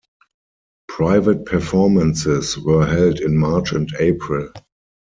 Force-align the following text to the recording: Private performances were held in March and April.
Private 0.87 1.45
performances 1.45 2.57
were 2.57 2.87
held 2.87 3.19
in 3.19 3.37
March 3.37 3.71
and 3.71 3.87
April. 3.99 4.49